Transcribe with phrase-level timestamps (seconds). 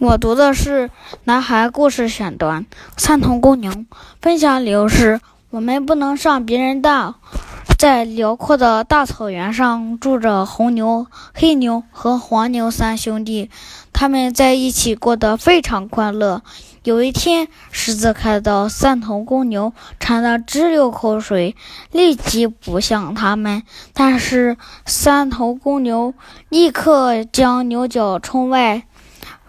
[0.00, 0.88] 我读的是
[1.24, 2.62] 《男孩故事选段》。
[2.96, 3.84] 三头公牛
[4.22, 7.16] 分享理由是：我们不能上别人当。
[7.76, 13.50] 在辽阔的大草原上，住着红牛、黑牛和黄牛三兄弟，
[13.92, 16.42] 他们在一起过得非常快乐。
[16.84, 21.56] 有一天，狮子看到三头公牛馋得直流口水，
[21.90, 23.64] 立即扑向他们。
[23.92, 24.56] 但是，
[24.86, 26.14] 三头公牛
[26.50, 28.84] 立刻将牛角冲外。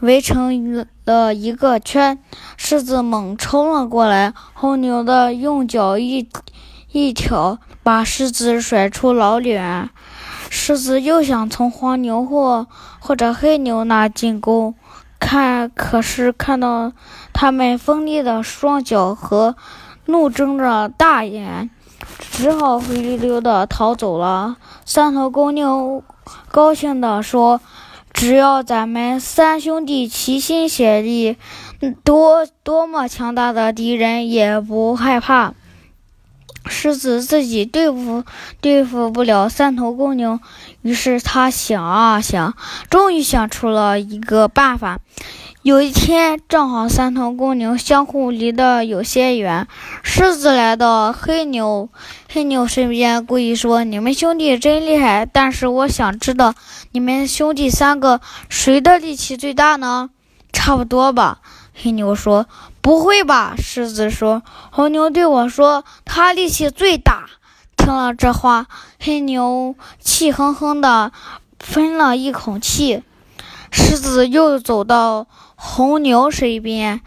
[0.00, 2.22] 围成了一个圈，
[2.56, 6.28] 狮子猛冲了过来，红牛的用脚一
[6.92, 9.90] 一挑，把狮子甩出老远。
[10.50, 12.68] 狮子又想从黄牛或
[13.00, 14.76] 或者黑牛那进攻，
[15.18, 16.92] 看可是看到
[17.32, 19.56] 他们锋利的双脚和
[20.06, 21.70] 怒睁着大眼，
[22.20, 24.56] 只好灰溜溜的逃走了。
[24.84, 26.04] 三头公牛
[26.52, 27.60] 高兴地说。
[28.18, 31.36] 只要咱们三兄弟齐心协力，
[32.02, 35.54] 多多么强大的敌人也不害怕。
[36.66, 38.24] 狮子自己对付
[38.60, 40.40] 对付不了三头公牛，
[40.82, 42.56] 于是他想啊想，
[42.90, 44.98] 终于想出了一个办法。
[45.68, 49.68] 有一天，正好三头公牛相互离得有些远，
[50.02, 51.90] 狮子来到黑牛
[52.26, 56.54] 黑牛身边，故意说：“你们兄弟真厉害，但是我想知道，
[56.92, 60.08] 你们兄弟三个谁的力气最大呢
[60.54, 61.40] ？”“差不多吧。”
[61.76, 62.46] 黑牛说。
[62.80, 64.42] “不会吧？”狮子说。
[64.72, 67.26] “红牛对我说，他力气最大。”
[67.76, 71.12] 听了这话，黑牛气哼哼的
[71.58, 73.02] 喷了一口气。
[73.70, 75.26] 狮子又走到。
[75.60, 77.00] 红牛身边，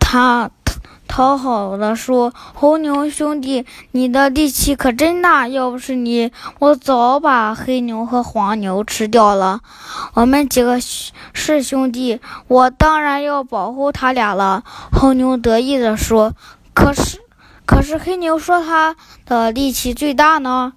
[0.00, 0.50] 他
[1.06, 9.60] 讨好的说：“红牛兄弟，你的力气可真大，要不是你，我早把黑牛和黄牛吃掉了。
[10.14, 16.32] 我们几个是兄弟，我当然要保护他俩了。”红牛得意地说
[16.74, 17.20] ：“可是，
[17.64, 20.72] 可是黑牛说他的力气最大呢。”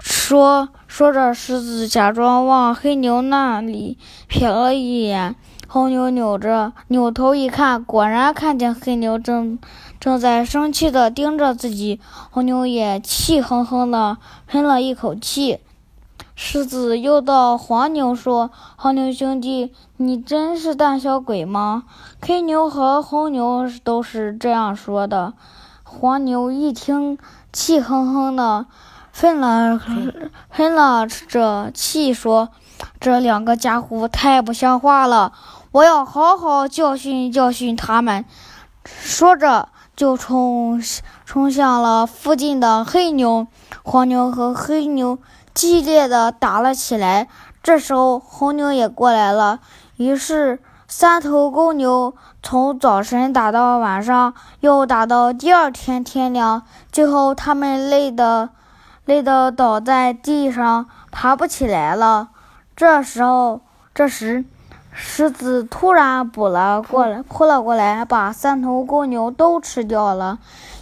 [0.00, 5.36] 说说着，狮子假装往黑牛那里瞥了一眼。
[5.68, 9.58] 红牛扭着扭头一看，果然看见黑牛正
[10.00, 12.00] 正在生气地盯着自己。
[12.30, 14.16] 红牛也气哼哼地
[14.46, 15.60] 喷了一口气。
[16.34, 21.82] 狮子又到黄牛说：“黄牛兄弟，你真是胆小鬼吗？”
[22.22, 25.34] 黑牛和红牛都是这样说的。
[25.84, 27.18] 黄牛一听，
[27.52, 28.66] 气哼哼的
[29.20, 29.80] 喷了
[30.48, 32.50] 喷了着气，说
[33.00, 35.32] ：“这两个家伙太不像话了。”
[35.72, 38.24] 我要好好教训教训他们，
[38.84, 40.80] 说着就冲
[41.24, 43.48] 冲向了附近的黑牛、
[43.82, 45.18] 黄牛和黑牛，
[45.52, 47.26] 激烈的打了起来。
[47.60, 49.58] 这时候红牛也过来了，
[49.96, 56.62] 于是三头公牛从早晨打到晚上，又打到第二天天亮，
[56.92, 58.50] 最后他们累得
[59.08, 62.28] 累得倒在地上，爬不起来了。
[62.76, 63.62] 这时候，
[63.94, 64.44] 这时。
[65.00, 70.40] 狮子突然扑了过来，扑了过来，把三头公牛都吃掉了。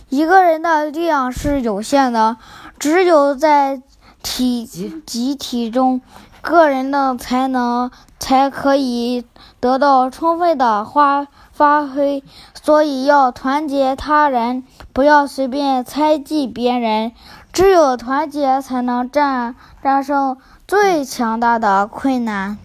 [0.09, 2.39] 一个人的力量是有限的，
[2.79, 3.83] 只有在
[4.23, 6.01] 体集体中，
[6.47, 7.91] 个人的才能
[8.21, 9.27] 才可以
[9.59, 12.23] 得到充分的发发挥。
[12.63, 14.63] 所以要团结他人，
[14.93, 17.11] 不要随便猜忌别人。
[17.53, 20.37] 只有团结，才能战战胜
[20.69, 22.59] 最强大的困难。